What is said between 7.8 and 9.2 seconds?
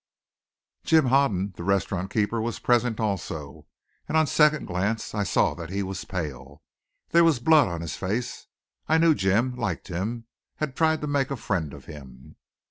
his face. I knew